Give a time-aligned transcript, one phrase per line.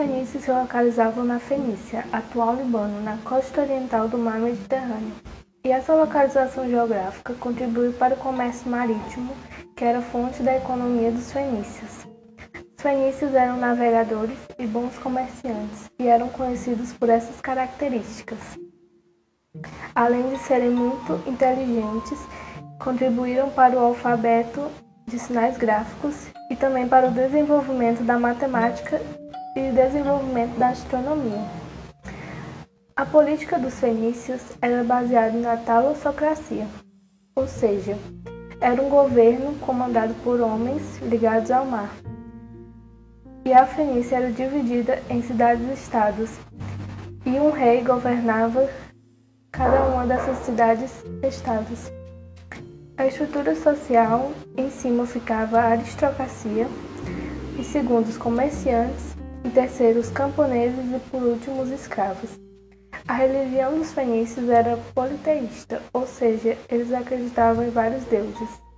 [0.00, 5.12] fenícios se localizavam na Fenícia, atual Líbano, na costa oriental do mar Mediterrâneo.
[5.62, 9.30] E essa localização geográfica contribuiu para o comércio marítimo,
[9.76, 12.06] que era fonte da economia dos fenícios.
[12.78, 18.38] Os fenícios eram navegadores e bons comerciantes e eram conhecidos por essas características.
[19.94, 22.18] Além de serem muito inteligentes,
[22.82, 24.66] contribuíram para o alfabeto
[25.06, 28.98] de sinais gráficos e também para o desenvolvimento da matemática
[29.56, 31.44] e desenvolvimento da astronomia.
[32.96, 36.66] A política dos fenícios era baseada na talossocracia,
[37.34, 37.96] ou seja,
[38.60, 41.90] era um governo comandado por homens ligados ao mar.
[43.44, 46.30] E a Fenícia era dividida em cidades-estados,
[47.24, 48.68] e um rei governava
[49.50, 51.90] cada uma dessas cidades-estados.
[52.98, 56.68] A estrutura social em cima ficava a aristocracia,
[57.58, 62.38] e segundo os comerciantes, em terceiro os camponeses e por último os escravos.
[63.08, 68.69] A religião dos fenícios era politeísta, ou seja, eles acreditavam em vários deuses.